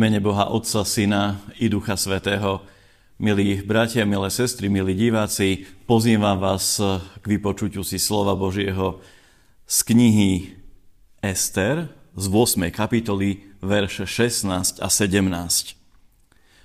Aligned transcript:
Mene 0.00 0.16
Boha 0.16 0.48
Otca, 0.48 0.80
Syna 0.80 1.44
i 1.60 1.68
Ducha 1.68 1.92
Svetého. 1.92 2.64
Milí 3.20 3.60
bratia, 3.60 4.08
milé 4.08 4.32
sestry, 4.32 4.72
milí 4.72 4.96
diváci, 4.96 5.68
pozývam 5.84 6.40
vás 6.40 6.80
k 7.20 7.24
vypočuťu 7.28 7.84
si 7.84 8.00
slova 8.00 8.32
Božieho 8.32 9.04
z 9.68 9.78
knihy 9.92 10.56
Ester 11.20 11.92
z 12.16 12.24
8. 12.32 12.72
kapitoly, 12.72 13.44
verše 13.60 14.08
16 14.08 14.80
a 14.80 14.88
17. 14.88 15.76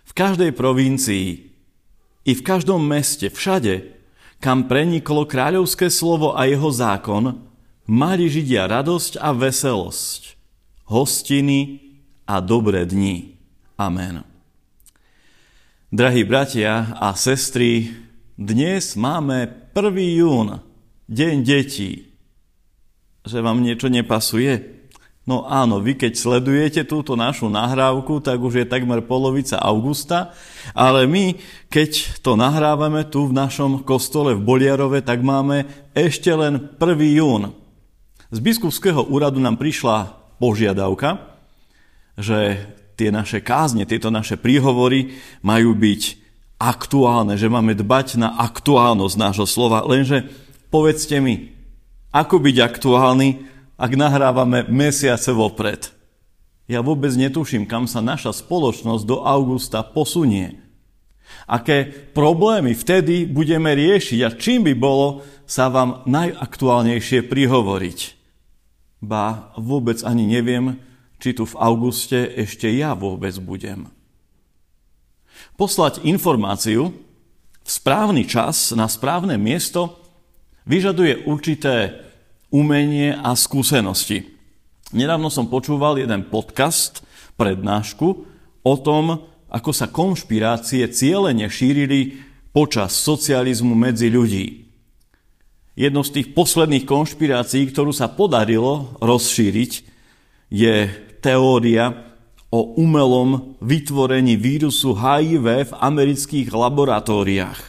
V 0.07 0.11
každej 0.15 0.55
provincii 0.55 1.27
i 2.23 2.31
v 2.31 2.39
každom 2.39 2.87
meste, 2.87 3.27
všade, 3.27 3.99
kam 4.39 4.71
preniklo 4.71 5.27
kráľovské 5.27 5.91
slovo 5.91 6.39
a 6.39 6.47
jeho 6.47 6.71
zákon, 6.71 7.35
mali 7.83 8.31
Židia 8.31 8.63
radosť 8.63 9.19
a 9.19 9.35
veselosť, 9.35 10.39
hostiny 10.87 11.84
a 12.25 12.41
dobré 12.41 12.85
dni. 12.89 13.37
Amen. 13.77 14.25
Drahí 15.93 16.25
bratia 16.25 16.97
a 16.97 17.13
sestry, 17.13 17.93
dnes 18.35 18.97
máme 18.97 19.69
1. 19.71 20.17
jún, 20.17 20.59
deň 21.07 21.35
detí. 21.45 22.09
Že 23.23 23.45
vám 23.45 23.61
niečo 23.61 23.87
nepasuje? 23.87 24.75
No 25.25 25.49
áno, 25.49 25.81
vy 25.81 25.97
keď 25.97 26.13
sledujete 26.13 26.81
túto 26.85 27.17
našu 27.17 27.49
nahrávku, 27.49 28.21
tak 28.21 28.37
už 28.37 28.61
je 28.61 28.65
takmer 28.69 29.01
polovica 29.01 29.57
augusta, 29.57 30.37
ale 30.77 31.09
my, 31.09 31.33
keď 31.69 32.21
to 32.21 32.37
nahrávame 32.37 33.01
tu 33.09 33.25
v 33.25 33.33
našom 33.33 33.81
kostole 33.81 34.37
v 34.37 34.45
Boliarove, 34.45 35.01
tak 35.01 35.25
máme 35.25 35.65
ešte 35.97 36.29
len 36.29 36.69
1. 36.77 37.17
jún. 37.17 37.57
Z 38.29 38.37
biskupského 38.37 39.01
úradu 39.09 39.41
nám 39.41 39.57
prišla 39.57 40.13
požiadavka, 40.37 41.34
že 42.15 42.63
tie 42.95 43.11
naše 43.11 43.43
kázne, 43.43 43.83
tieto 43.83 44.07
naše 44.11 44.39
príhovory 44.39 45.15
majú 45.43 45.75
byť 45.75 46.01
aktuálne, 46.55 47.35
že 47.35 47.51
máme 47.51 47.75
dbať 47.75 48.15
na 48.15 48.39
aktuálnosť 48.39 49.15
nášho 49.19 49.47
slova. 49.47 49.83
Lenže 49.83 50.31
povedzte 50.71 51.19
mi, 51.19 51.51
ako 52.15 52.39
byť 52.39 52.57
aktuálny, 52.63 53.29
ak 53.75 53.91
nahrávame 53.91 54.63
mesiace 54.71 55.35
vopred. 55.35 55.91
Ja 56.65 56.79
vôbec 56.79 57.11
netuším, 57.13 57.67
kam 57.67 57.85
sa 57.85 57.99
naša 57.99 58.31
spoločnosť 58.31 59.03
do 59.03 59.21
augusta 59.21 59.83
posunie. 59.83 60.63
Aké 61.45 61.85
problémy 62.15 62.73
vtedy 62.73 63.27
budeme 63.29 63.75
riešiť 63.75 64.19
a 64.25 64.33
čím 64.33 64.65
by 64.65 64.73
bolo 64.73 65.21
sa 65.45 65.69
vám 65.69 66.01
najaktuálnejšie 66.09 67.27
prihovoriť. 67.29 67.99
Ba 69.03 69.53
vôbec 69.59 70.01
ani 70.01 70.25
neviem, 70.25 70.81
či 71.25 71.33
tu 71.33 71.49
v 71.49 71.57
auguste 71.57 72.37
ešte 72.37 72.69
ja 72.69 72.93
vôbec 72.93 73.33
budem. 73.41 73.89
Poslať 75.57 76.05
informáciu 76.05 76.93
v 77.65 77.69
správny 77.69 78.29
čas 78.29 78.69
na 78.77 78.85
správne 78.85 79.33
miesto 79.41 80.05
vyžaduje 80.69 81.25
určité 81.25 81.97
umenie 82.53 83.17
a 83.17 83.33
skúsenosti. 83.33 84.37
Nedávno 84.93 85.33
som 85.33 85.49
počúval 85.49 85.97
jeden 85.97 86.29
podcast, 86.29 87.01
prednášku, 87.41 88.07
o 88.61 88.75
tom, 88.77 89.25
ako 89.49 89.71
sa 89.73 89.89
konšpirácie 89.89 90.85
cieľene 90.93 91.49
šírili 91.49 92.21
počas 92.53 92.93
socializmu 93.01 93.73
medzi 93.73 94.13
ľudí. 94.13 94.69
Jednou 95.73 96.05
z 96.05 96.21
tých 96.21 96.37
posledných 96.37 96.85
konšpirácií, 96.85 97.73
ktorú 97.73 97.89
sa 97.89 98.13
podarilo 98.13 98.93
rozšíriť, 99.01 99.71
je 100.53 101.04
teória 101.25 102.05
o 102.53 102.77
umelom 102.77 103.57
vytvorení 103.57 104.37
vírusu 104.37 104.93
HIV 104.93 105.73
v 105.73 105.73
amerických 105.73 106.53
laboratóriách. 106.53 107.59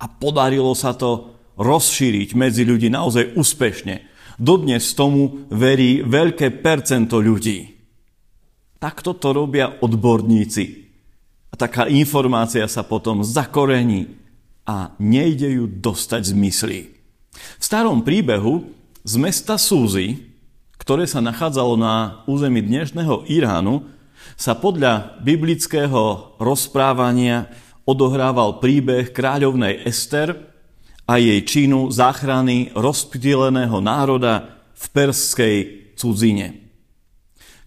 A 0.00 0.04
podarilo 0.08 0.72
sa 0.72 0.96
to 0.96 1.36
rozšíriť 1.60 2.32
medzi 2.32 2.64
ľudí 2.64 2.88
naozaj 2.88 3.36
úspešne. 3.36 4.08
Dodnes 4.40 4.94
tomu 4.96 5.44
verí 5.52 6.00
veľké 6.00 6.62
percento 6.64 7.20
ľudí. 7.20 7.76
Takto 8.78 9.18
to 9.18 9.34
robia 9.34 9.82
odborníci. 9.82 10.64
A 11.50 11.54
taká 11.58 11.90
informácia 11.90 12.64
sa 12.70 12.86
potom 12.86 13.26
zakorení 13.26 14.14
a 14.62 14.94
nejde 15.02 15.58
ju 15.58 15.64
dostať 15.66 16.22
z 16.30 16.32
mysli. 16.38 16.80
V 17.58 17.62
starom 17.62 18.06
príbehu 18.06 18.70
z 19.02 19.14
mesta 19.18 19.58
Súzy 19.58 20.27
ktoré 20.78 21.04
sa 21.04 21.18
nachádzalo 21.18 21.74
na 21.74 22.22
území 22.24 22.62
dnešného 22.62 23.26
Iránu, 23.26 23.84
sa 24.38 24.54
podľa 24.54 25.18
biblického 25.20 26.34
rozprávania 26.38 27.50
odohrával 27.82 28.62
príbeh 28.62 29.10
kráľovnej 29.10 29.82
Ester 29.82 30.32
a 31.08 31.18
jej 31.18 31.40
činu 31.42 31.90
záchrany 31.90 32.70
rozptýleného 32.76 33.82
národa 33.82 34.60
v 34.76 34.84
perskej 34.94 35.56
cudzine. 35.98 36.70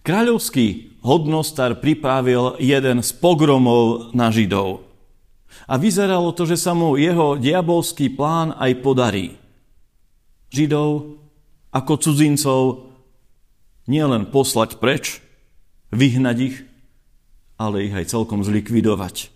Kráľovský 0.02 0.98
hodnostar 1.02 1.78
pripravil 1.78 2.58
jeden 2.58 3.02
z 3.02 3.10
pogromov 3.18 4.14
na 4.16 4.30
Židov. 4.32 4.86
A 5.68 5.78
vyzeralo 5.78 6.34
to, 6.34 6.48
že 6.48 6.58
sa 6.58 6.74
mu 6.74 6.98
jeho 6.98 7.38
diabolský 7.38 8.10
plán 8.10 8.56
aj 8.56 8.82
podarí. 8.82 9.38
Židov 10.50 11.18
ako 11.70 11.92
cudzincov 11.98 12.91
nielen 13.86 14.30
poslať 14.30 14.78
preč, 14.78 15.18
vyhnať 15.90 16.36
ich, 16.40 16.56
ale 17.56 17.86
ich 17.86 17.94
aj 17.94 18.10
celkom 18.10 18.42
zlikvidovať. 18.42 19.30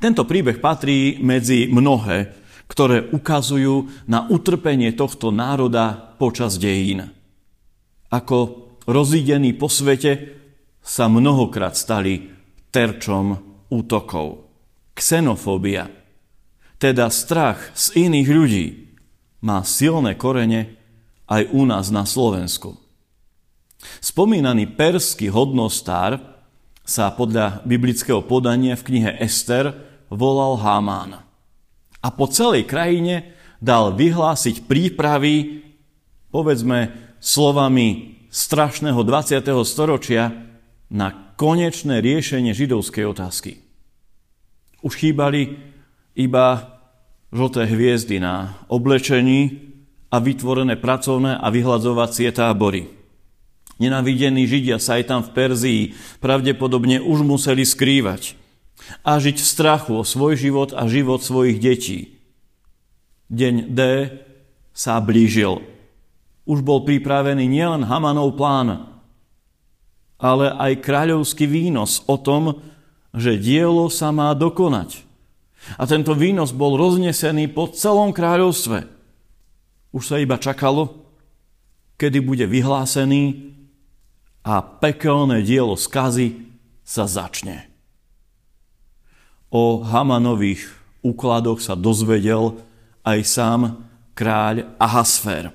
Tento 0.00 0.22
príbeh 0.26 0.58
patrí 0.58 1.20
medzi 1.20 1.68
mnohé, 1.70 2.34
ktoré 2.66 3.12
ukazujú 3.12 4.08
na 4.08 4.24
utrpenie 4.26 4.96
tohto 4.96 5.28
národa 5.28 6.16
počas 6.16 6.56
dejín. 6.56 7.12
Ako 8.08 8.72
rozídení 8.88 9.52
po 9.52 9.68
svete 9.68 10.40
sa 10.82 11.06
mnohokrát 11.06 11.76
stali 11.76 12.32
terčom 12.72 13.38
útokov. 13.68 14.48
Xenofóbia, 14.92 15.88
teda 16.76 17.08
strach 17.08 17.72
z 17.72 18.08
iných 18.08 18.28
ľudí, 18.28 18.66
má 19.42 19.62
silné 19.62 20.18
korene 20.18 20.76
aj 21.30 21.48
u 21.54 21.62
nás 21.64 21.88
na 21.94 22.04
Slovensku. 22.04 22.81
Spomínaný 24.02 24.74
perský 24.74 25.30
hodnostár 25.30 26.18
sa 26.82 27.14
podľa 27.14 27.62
biblického 27.62 28.22
podania 28.26 28.74
v 28.74 28.86
knihe 28.90 29.10
Ester 29.22 29.70
volal 30.10 30.58
Hámán. 30.58 31.22
A 32.02 32.08
po 32.10 32.26
celej 32.26 32.66
krajine 32.66 33.38
dal 33.62 33.94
vyhlásiť 33.94 34.66
prípravy, 34.66 35.62
povedzme 36.34 36.90
slovami 37.22 38.18
strašného 38.26 38.98
20. 39.06 39.46
storočia, 39.62 40.50
na 40.92 41.32
konečné 41.40 42.04
riešenie 42.04 42.52
židovskej 42.52 43.08
otázky. 43.08 43.64
Už 44.84 44.92
chýbali 45.00 45.56
iba 46.12 46.76
žlté 47.32 47.64
hviezdy 47.64 48.20
na 48.20 48.60
oblečení 48.68 49.72
a 50.12 50.20
vytvorené 50.20 50.76
pracovné 50.76 51.40
a 51.40 51.48
vyhľadzovacie 51.48 52.28
tábory. 52.36 53.01
Nenavidení 53.82 54.46
Židia 54.46 54.78
sa 54.78 55.02
aj 55.02 55.04
tam 55.10 55.20
v 55.26 55.34
Perzii 55.34 55.82
pravdepodobne 56.22 57.02
už 57.02 57.26
museli 57.26 57.66
skrývať 57.66 58.38
a 59.02 59.18
žiť 59.18 59.42
v 59.42 59.50
strachu 59.50 59.98
o 59.98 60.06
svoj 60.06 60.38
život 60.38 60.70
a 60.70 60.86
život 60.86 61.18
svojich 61.18 61.58
detí. 61.58 62.14
Deň 63.26 63.74
D 63.74 63.80
sa 64.70 65.02
blížil. 65.02 65.66
Už 66.46 66.62
bol 66.62 66.86
pripravený 66.86 67.50
nielen 67.50 67.82
Hamanov 67.82 68.38
plán, 68.38 68.86
ale 70.22 70.54
aj 70.54 70.78
kráľovský 70.78 71.50
výnos 71.50 72.06
o 72.06 72.14
tom, 72.14 72.62
že 73.10 73.34
dielo 73.34 73.90
sa 73.90 74.14
má 74.14 74.30
dokonať. 74.38 75.02
A 75.74 75.90
tento 75.90 76.14
výnos 76.14 76.54
bol 76.54 76.78
roznesený 76.78 77.50
po 77.50 77.66
celom 77.74 78.14
kráľovstve. 78.14 78.86
Už 79.90 80.02
sa 80.06 80.22
iba 80.22 80.38
čakalo, 80.38 81.02
kedy 81.98 82.18
bude 82.22 82.46
vyhlásený 82.46 83.52
a 84.42 84.58
pekelné 84.62 85.42
dielo 85.46 85.78
skazy 85.78 86.42
sa 86.82 87.06
začne. 87.06 87.70
O 89.52 89.82
Hamanových 89.86 90.66
úkladoch 91.02 91.62
sa 91.62 91.78
dozvedel 91.78 92.58
aj 93.06 93.18
sám 93.26 93.60
kráľ 94.14 94.74
Ahasfer, 94.78 95.54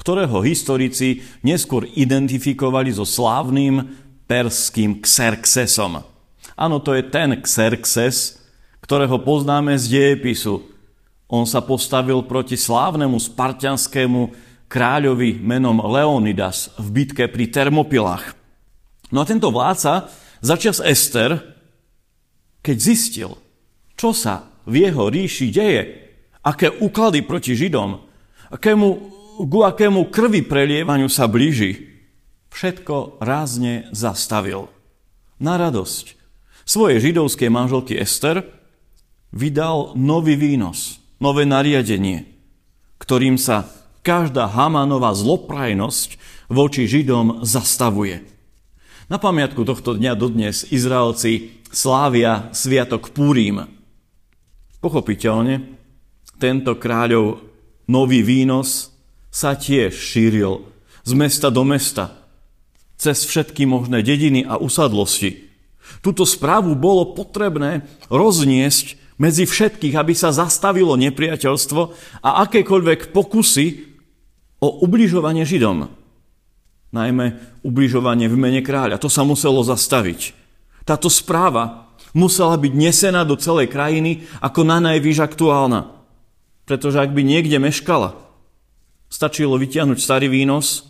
ktorého 0.00 0.42
historici 0.42 1.22
neskôr 1.44 1.86
identifikovali 1.92 2.90
so 2.92 3.04
slávnym 3.06 3.86
perským 4.26 5.04
Xerxesom. 5.04 6.00
Áno, 6.56 6.76
to 6.80 6.96
je 6.96 7.02
ten 7.04 7.36
Xerxes, 7.42 8.40
ktorého 8.82 9.20
poznáme 9.22 9.76
z 9.78 9.92
dejepisu. 9.92 10.62
On 11.32 11.48
sa 11.48 11.64
postavil 11.64 12.20
proti 12.28 12.60
slávnemu 12.60 13.16
spartianskému 13.16 14.51
kráľovi 14.72 15.36
menom 15.36 15.84
Leonidas 15.84 16.72
v 16.80 17.04
bitke 17.04 17.28
pri 17.28 17.52
Termopilách. 17.52 18.32
No 19.12 19.20
a 19.20 19.28
tento 19.28 19.52
vládca 19.52 20.08
začas 20.40 20.80
Ester, 20.80 21.36
keď 22.64 22.76
zistil, 22.80 23.36
čo 23.92 24.16
sa 24.16 24.48
v 24.64 24.88
jeho 24.88 25.12
ríši 25.12 25.52
deje, 25.52 25.82
aké 26.40 26.72
úklady 26.72 27.20
proti 27.20 27.52
Židom, 27.52 28.00
akému, 28.48 28.88
ku 29.44 29.60
akému 29.60 30.08
krvi 30.08 30.40
prelievaniu 30.40 31.12
sa 31.12 31.28
blíži, 31.28 31.92
všetko 32.48 33.20
rázne 33.20 33.92
zastavil. 33.92 34.72
Na 35.36 35.60
radosť 35.60 36.16
svojej 36.64 37.02
židovskej 37.02 37.50
manželky 37.52 37.98
Ester 37.98 38.40
vydal 39.34 39.92
nový 39.98 40.38
výnos, 40.38 41.02
nové 41.20 41.44
nariadenie, 41.44 42.24
ktorým 43.02 43.36
sa 43.36 43.81
každá 44.02 44.50
Hamanová 44.50 45.14
zloprajnosť 45.14 46.18
voči 46.50 46.90
Židom 46.90 47.46
zastavuje. 47.46 48.26
Na 49.06 49.16
pamiatku 49.22 49.62
tohto 49.62 49.94
dňa 49.94 50.12
dodnes 50.18 50.66
Izraelci 50.74 51.62
slávia 51.70 52.50
Sviatok 52.50 53.14
Púrim. 53.14 53.64
Pochopiteľne, 54.82 55.78
tento 56.42 56.74
kráľov 56.74 57.38
nový 57.86 58.26
výnos 58.26 58.90
sa 59.30 59.54
tiež 59.54 59.94
šíril 59.94 60.66
z 61.06 61.12
mesta 61.14 61.48
do 61.54 61.62
mesta, 61.62 62.18
cez 62.98 63.22
všetky 63.26 63.66
možné 63.66 64.02
dediny 64.02 64.42
a 64.42 64.58
usadlosti. 64.58 65.50
Túto 66.02 66.26
správu 66.26 66.74
bolo 66.74 67.14
potrebné 67.14 67.86
rozniesť 68.10 68.98
medzi 69.18 69.46
všetkých, 69.46 69.94
aby 69.94 70.14
sa 70.14 70.34
zastavilo 70.34 70.98
nepriateľstvo 70.98 71.80
a 72.22 72.30
akékoľvek 72.46 73.14
pokusy 73.14 73.91
o 74.62 74.86
ubližovanie 74.86 75.42
Židom. 75.42 75.90
Najmä 76.94 77.26
ubližovanie 77.66 78.30
v 78.30 78.36
mene 78.38 78.60
kráľa. 78.62 79.02
To 79.02 79.10
sa 79.10 79.26
muselo 79.26 79.66
zastaviť. 79.66 80.38
Táto 80.86 81.10
správa 81.10 81.90
musela 82.14 82.54
byť 82.54 82.72
nesená 82.72 83.26
do 83.26 83.34
celej 83.34 83.74
krajiny 83.74 84.22
ako 84.38 84.62
na 84.62 84.78
najvyš 84.78 85.18
aktuálna. 85.24 85.90
Pretože 86.62 87.02
ak 87.02 87.10
by 87.10 87.22
niekde 87.26 87.58
meškala, 87.58 88.14
stačilo 89.10 89.58
vytiahnuť 89.58 89.98
starý 89.98 90.30
výnos 90.30 90.86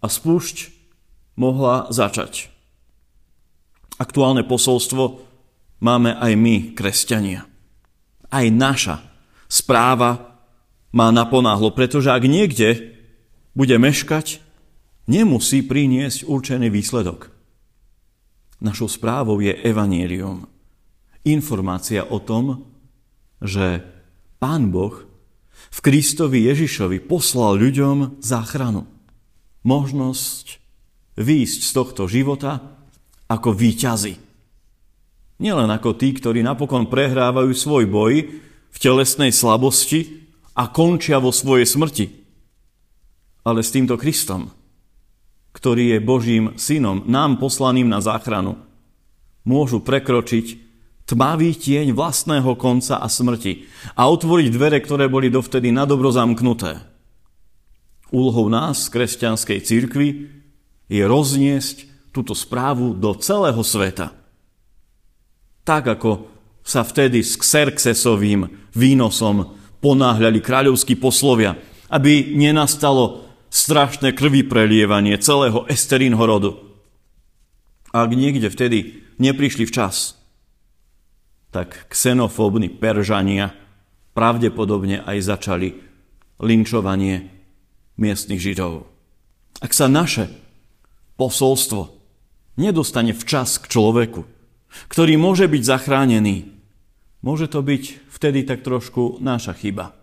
a 0.00 0.08
spúšť 0.08 0.72
mohla 1.36 1.90
začať. 1.90 2.48
Aktuálne 4.00 4.46
posolstvo 4.46 5.22
máme 5.82 6.14
aj 6.18 6.32
my, 6.34 6.56
kresťania. 6.72 7.46
Aj 8.30 8.46
naša 8.48 9.02
správa 9.50 10.40
má 10.94 11.10
naponáhlo, 11.10 11.74
pretože 11.74 12.10
ak 12.10 12.22
niekde 12.22 12.93
bude 13.54 13.78
meškať, 13.78 14.42
nemusí 15.06 15.62
priniesť 15.62 16.26
určený 16.26 16.68
výsledok. 16.68 17.30
Našou 18.58 18.90
správou 18.90 19.38
je 19.38 19.54
evanielium. 19.62 20.46
Informácia 21.24 22.04
o 22.04 22.20
tom, 22.20 22.66
že 23.40 23.82
Pán 24.42 24.68
Boh 24.68 25.06
v 25.70 25.78
Kristovi 25.80 26.44
Ježišovi 26.50 27.00
poslal 27.02 27.56
ľuďom 27.56 28.20
záchranu. 28.20 28.86
Možnosť 29.64 30.60
výjsť 31.16 31.60
z 31.64 31.70
tohto 31.72 32.02
života 32.04 32.60
ako 33.30 33.56
výťazi. 33.56 34.20
Nielen 35.40 35.70
ako 35.72 35.98
tí, 35.98 36.14
ktorí 36.14 36.44
napokon 36.44 36.86
prehrávajú 36.86 37.50
svoj 37.56 37.84
boj 37.90 38.14
v 38.70 38.76
telesnej 38.78 39.34
slabosti 39.34 40.30
a 40.54 40.70
končia 40.70 41.18
vo 41.18 41.34
svojej 41.34 41.66
smrti, 41.66 42.23
ale 43.44 43.60
s 43.60 43.70
týmto 43.70 44.00
Kristom, 44.00 44.48
ktorý 45.54 45.94
je 45.94 45.98
Božím 46.00 46.44
synom, 46.56 47.04
nám 47.06 47.38
poslaným 47.38 47.86
na 47.86 48.00
záchranu, 48.00 48.58
môžu 49.44 49.84
prekročiť 49.84 50.64
tmavý 51.04 51.52
tieň 51.52 51.92
vlastného 51.92 52.56
konca 52.56 52.96
a 52.96 53.06
smrti 53.06 53.68
a 53.94 54.08
otvoriť 54.08 54.48
dvere, 54.48 54.80
ktoré 54.80 55.06
boli 55.06 55.28
dovtedy 55.28 55.68
nadobro 55.68 56.08
zamknuté. 56.08 56.80
Úlohou 58.08 58.48
nás, 58.48 58.88
kresťanskej 58.88 59.58
cirkvi, 59.60 60.08
je 60.88 61.02
rozniesť 61.04 62.10
túto 62.14 62.32
správu 62.32 62.96
do 62.96 63.12
celého 63.18 63.60
sveta. 63.60 64.16
Tak 65.64 65.98
ako 65.98 66.30
sa 66.64 66.80
vtedy 66.84 67.20
s 67.20 67.36
Xerxesovým 67.36 68.72
výnosom 68.72 69.52
ponáhľali 69.84 70.40
kráľovskí 70.40 70.96
poslovia, 70.96 71.58
aby 71.92 72.32
nenastalo 72.32 73.23
strašné 73.54 74.10
krvi 74.18 74.42
prelievanie 74.42 75.14
celého 75.22 75.62
Esterínho 75.70 76.18
rodu. 76.26 76.58
Ak 77.94 78.10
niekde 78.10 78.50
vtedy 78.50 79.06
neprišli 79.22 79.62
včas, 79.62 80.18
tak 81.54 81.86
xenofóbni 81.86 82.66
Peržania 82.66 83.54
pravdepodobne 84.18 85.06
aj 85.06 85.18
začali 85.22 85.78
linčovanie 86.42 87.30
miestnych 87.94 88.42
Židov. 88.42 88.90
Ak 89.62 89.70
sa 89.70 89.86
naše 89.86 90.34
posolstvo 91.14 91.94
nedostane 92.58 93.14
včas 93.14 93.62
k 93.62 93.70
človeku, 93.70 94.26
ktorý 94.90 95.14
môže 95.14 95.46
byť 95.46 95.62
zachránený, 95.62 96.50
môže 97.22 97.46
to 97.46 97.62
byť 97.62 98.10
vtedy 98.10 98.42
tak 98.42 98.66
trošku 98.66 99.22
naša 99.22 99.54
chyba. 99.54 99.94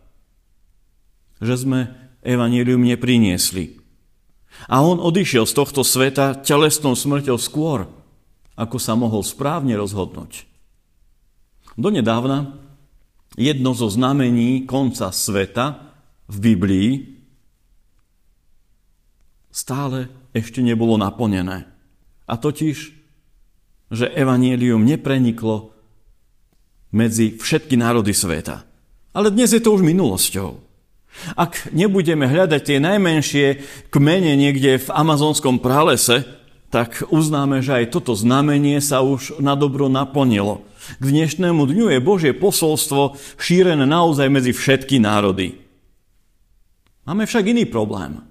Že 1.43 1.55
sme 1.59 1.79
evanílium 2.21 2.81
nepriniesli. 2.81 3.81
A 4.69 4.85
on 4.85 5.01
odišiel 5.01 5.49
z 5.49 5.53
tohto 5.57 5.81
sveta 5.81 6.37
telesnou 6.37 6.93
smrťou 6.93 7.37
skôr, 7.41 7.89
ako 8.53 8.77
sa 8.77 8.93
mohol 8.93 9.25
správne 9.25 9.73
rozhodnúť. 9.73 10.45
Donedávna 11.79 12.61
jedno 13.39 13.71
zo 13.73 13.87
znamení 13.89 14.67
konca 14.67 15.09
sveta 15.09 15.93
v 16.29 16.37
Biblii 16.37 16.89
stále 19.51 20.07
ešte 20.31 20.63
nebolo 20.63 20.95
naplnené. 20.95 21.67
A 22.27 22.33
totiž, 22.39 22.77
že 23.91 24.07
evanielium 24.15 24.87
nepreniklo 24.87 25.75
medzi 26.95 27.35
všetky 27.35 27.75
národy 27.75 28.15
sveta. 28.15 28.63
Ale 29.11 29.27
dnes 29.27 29.51
je 29.51 29.59
to 29.59 29.75
už 29.75 29.83
minulosťou. 29.83 30.70
Ak 31.35 31.69
nebudeme 31.75 32.25
hľadať 32.25 32.61
tie 32.65 32.77
najmenšie 32.81 33.45
kmene 33.93 34.33
niekde 34.39 34.81
v 34.81 34.87
amazonskom 34.89 35.61
pralese, 35.61 36.25
tak 36.71 37.03
uznáme, 37.11 37.59
že 37.59 37.83
aj 37.83 37.91
toto 37.91 38.15
znamenie 38.15 38.79
sa 38.79 39.03
už 39.03 39.43
na 39.43 39.59
dobro 39.59 39.91
naplnilo. 39.91 40.63
K 40.97 41.03
dnešnému 41.03 41.67
dňu 41.67 41.91
je 41.93 41.99
Božie 41.99 42.31
posolstvo 42.31 43.19
šírené 43.37 43.83
naozaj 43.83 44.31
medzi 44.31 44.55
všetky 44.55 44.97
národy. 44.97 45.59
Máme 47.03 47.27
však 47.27 47.43
iný 47.51 47.67
problém. 47.67 48.23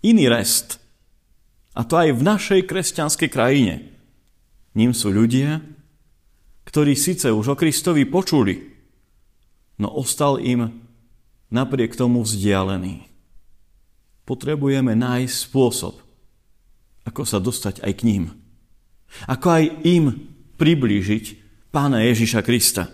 Iný 0.00 0.30
rest. 0.30 0.78
A 1.74 1.82
to 1.82 1.98
aj 1.98 2.16
v 2.16 2.22
našej 2.22 2.60
kresťanskej 2.70 3.28
krajine. 3.28 3.74
Ním 4.78 4.94
sú 4.94 5.10
ľudia, 5.10 5.60
ktorí 6.70 6.94
síce 6.94 7.34
už 7.34 7.52
o 7.52 7.58
Kristovi 7.58 8.06
počuli, 8.06 8.62
no 9.82 9.90
ostal 9.90 10.38
im 10.38 10.89
napriek 11.50 11.98
tomu 11.98 12.22
vzdialený. 12.22 13.10
Potrebujeme 14.24 14.94
nájsť 14.94 15.34
spôsob, 15.34 15.98
ako 17.02 17.22
sa 17.26 17.42
dostať 17.42 17.82
aj 17.82 17.92
k 17.98 18.02
ním. 18.06 18.24
Ako 19.26 19.46
aj 19.50 19.64
im 19.82 20.04
priblížiť 20.54 21.24
Pána 21.74 22.02
Ježiša 22.06 22.42
Krista. 22.42 22.90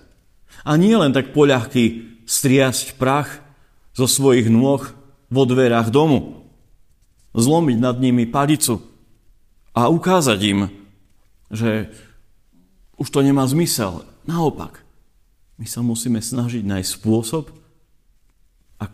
A 0.65 0.77
nie 0.81 0.93
len 0.97 1.13
tak 1.13 1.37
poľahky 1.37 2.17
striasť 2.25 2.97
prach 2.97 3.41
zo 3.97 4.05
svojich 4.09 4.49
nôh 4.53 4.85
vo 5.33 5.43
dverách 5.45 5.89
domu, 5.89 6.49
zlomiť 7.33 7.77
nad 7.81 7.97
nimi 8.01 8.25
palicu 8.25 8.81
a 9.77 9.89
ukázať 9.89 10.41
im, 10.49 10.61
že 11.53 11.93
už 12.97 13.09
to 13.13 13.21
nemá 13.21 13.45
zmysel. 13.45 14.05
Naopak, 14.25 14.81
my 15.57 15.65
sa 15.69 15.81
musíme 15.85 16.21
snažiť 16.21 16.65
nájsť 16.65 16.91
spôsob, 17.01 17.53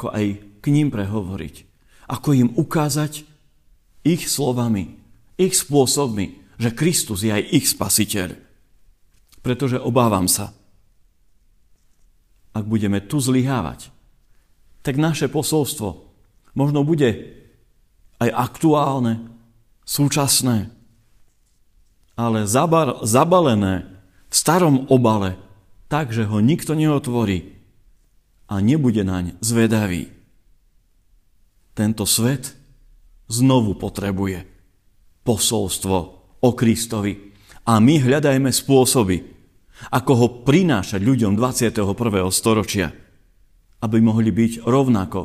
ako 0.03 0.19
aj 0.19 0.27
k 0.59 0.67
ním 0.75 0.91
prehovoriť. 0.91 1.63
Ako 2.11 2.35
im 2.35 2.51
ukázať 2.59 3.23
ich 4.03 4.27
slovami, 4.27 4.99
ich 5.39 5.55
spôsobmi, 5.55 6.43
že 6.59 6.75
Kristus 6.75 7.23
je 7.23 7.31
aj 7.31 7.47
ich 7.55 7.71
spasiteľ. 7.71 8.35
Pretože 9.47 9.79
obávam 9.79 10.27
sa, 10.27 10.51
ak 12.51 12.67
budeme 12.67 12.99
tu 12.99 13.23
zlyhávať, 13.23 13.95
tak 14.83 14.99
naše 14.99 15.31
posolstvo 15.31 16.03
možno 16.59 16.83
bude 16.83 17.39
aj 18.19 18.27
aktuálne, 18.27 19.31
súčasné, 19.87 20.67
ale 22.19 22.51
zabalené 23.07 23.87
v 24.27 24.35
starom 24.35 24.91
obale, 24.91 25.39
tak, 25.87 26.11
že 26.11 26.27
ho 26.27 26.43
nikto 26.43 26.75
neotvorí 26.75 27.62
a 28.53 28.61
nebude 28.61 29.01
naň 29.01 29.41
zvedavý. 29.41 30.13
Tento 31.73 32.05
svet 32.05 32.53
znovu 33.33 33.73
potrebuje 33.81 34.45
posolstvo 35.25 35.97
o 36.45 36.51
Kristovi. 36.53 37.33
A 37.65 37.81
my 37.81 37.97
hľadajme 37.97 38.53
spôsoby, 38.53 39.25
ako 39.89 40.13
ho 40.13 40.27
prinášať 40.45 41.01
ľuďom 41.01 41.33
21. 41.33 41.81
storočia, 42.29 42.93
aby 43.81 43.99
mohli 44.05 44.29
byť 44.29 44.69
rovnako 44.69 45.21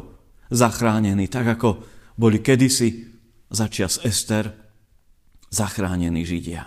zachránení, 0.48 1.27
tak 1.27 1.60
ako 1.60 1.84
boli 2.15 2.39
kedysi 2.39 3.12
začias 3.51 4.00
Ester 4.07 4.48
zachránení 5.51 6.24
Židia. 6.24 6.63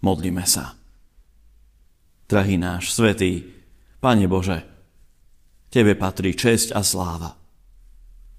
Modlíme 0.00 0.46
sa. 0.48 0.78
Drahý 2.26 2.58
náš, 2.58 2.94
svetý, 2.94 3.55
Pane 4.00 4.28
Bože, 4.28 4.62
Tebe 5.72 5.98
patrí 5.98 6.32
česť 6.32 6.72
a 6.76 6.80
sláva. 6.80 7.36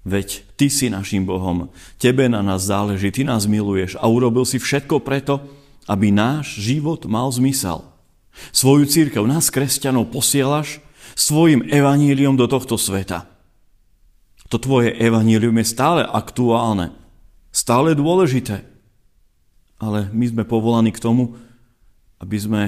Veď 0.08 0.46
Ty 0.56 0.66
si 0.72 0.86
našim 0.88 1.28
Bohom, 1.28 1.68
Tebe 2.00 2.30
na 2.30 2.40
nás 2.40 2.64
záleží, 2.64 3.12
Ty 3.12 3.28
nás 3.28 3.44
miluješ 3.44 3.98
a 4.00 4.08
urobil 4.08 4.48
si 4.48 4.56
všetko 4.56 5.04
preto, 5.04 5.44
aby 5.90 6.08
náš 6.14 6.56
život 6.60 7.04
mal 7.04 7.28
zmysel. 7.28 7.84
Svoju 8.54 8.86
církev, 8.86 9.26
nás 9.26 9.50
kresťanov 9.50 10.14
posielaš 10.14 10.78
svojim 11.18 11.66
evaníliom 11.66 12.38
do 12.38 12.46
tohto 12.46 12.78
sveta. 12.78 13.26
To 14.48 14.56
tvoje 14.56 14.94
evanílium 14.96 15.58
je 15.60 15.66
stále 15.66 16.06
aktuálne, 16.06 16.94
stále 17.52 17.92
dôležité. 17.92 18.64
Ale 19.78 20.08
my 20.14 20.24
sme 20.30 20.42
povolaní 20.48 20.94
k 20.94 21.02
tomu, 21.02 21.36
aby 22.18 22.36
sme 22.38 22.62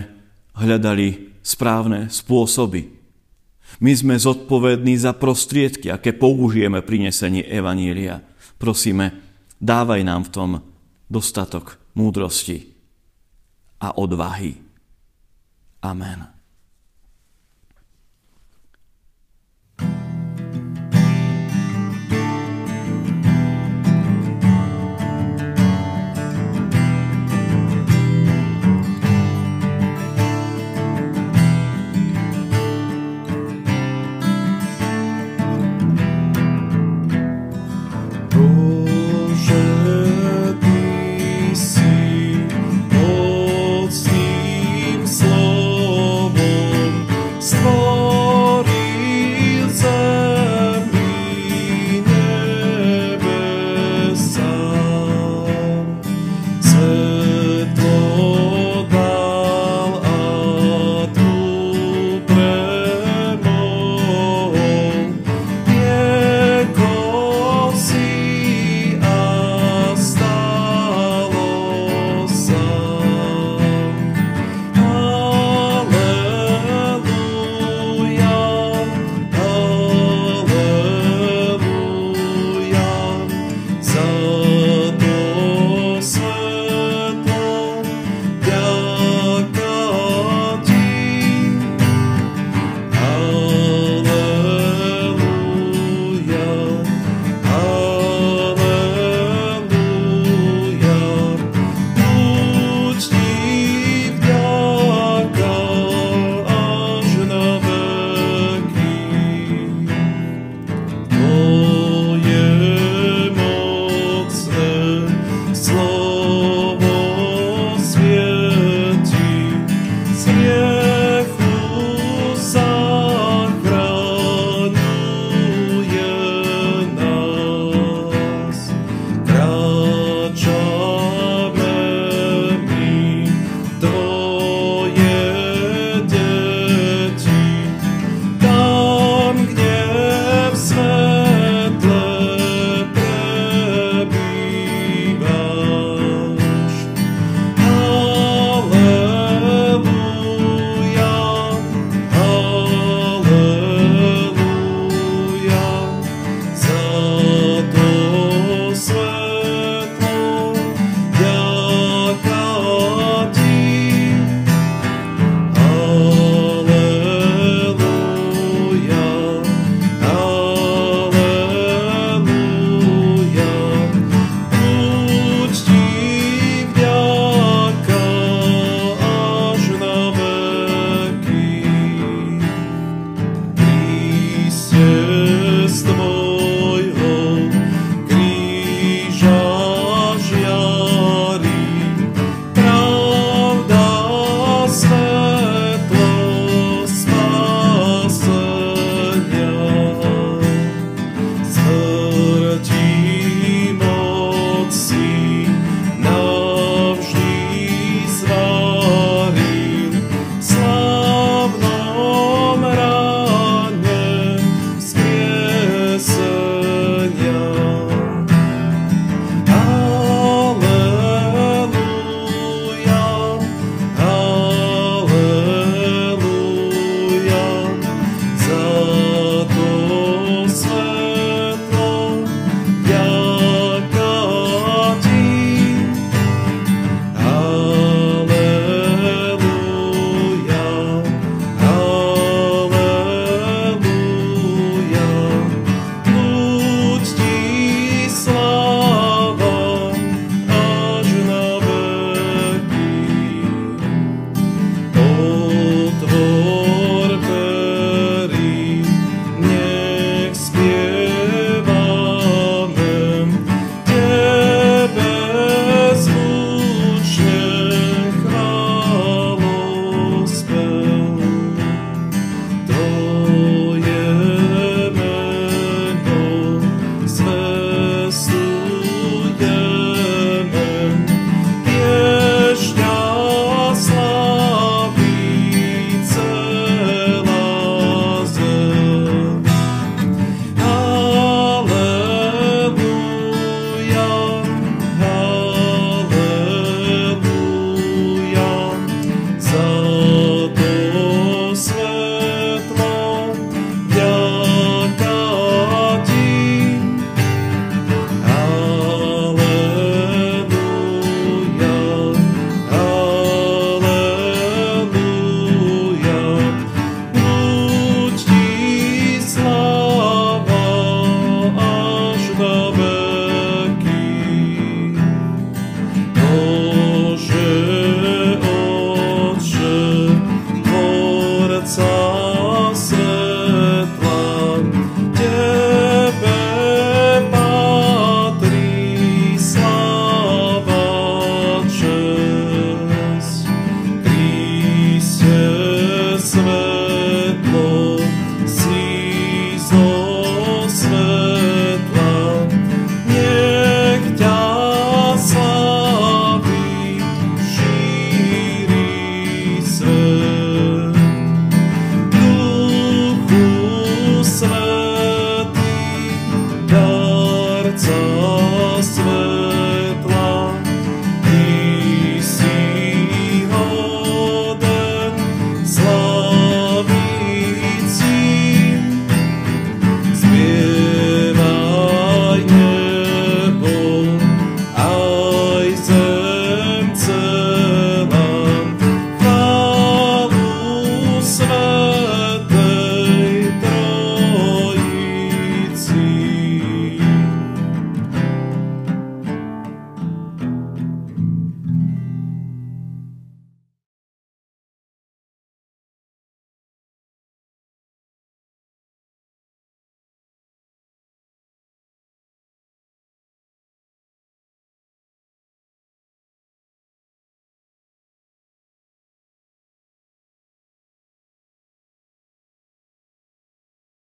hľadali 0.60 1.40
správne 1.40 2.12
spôsoby. 2.12 2.92
My 3.80 3.92
sme 3.96 4.18
zodpovední 4.18 4.98
za 5.00 5.16
prostriedky, 5.16 5.88
aké 5.88 6.12
použijeme 6.12 6.84
pri 6.84 7.08
nesení 7.08 7.40
Evanília. 7.46 8.20
Prosíme, 8.60 9.16
dávaj 9.56 10.00
nám 10.04 10.28
v 10.28 10.32
tom 10.34 10.50
dostatok 11.08 11.80
múdrosti 11.96 12.70
a 13.80 13.96
odvahy. 13.96 14.58
Amen. 15.80 16.39